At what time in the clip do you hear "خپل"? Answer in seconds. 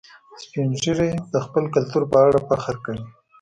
1.45-1.63